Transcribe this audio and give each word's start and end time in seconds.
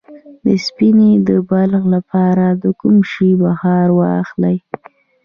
د 0.43 0.45
سینې 0.67 1.11
د 1.27 1.29
بغل 1.49 1.71
لپاره 1.95 2.45
د 2.63 2.65
کوم 2.79 2.97
شي 3.11 3.29
بخار 3.43 3.87
واخلئ؟ 3.99 4.57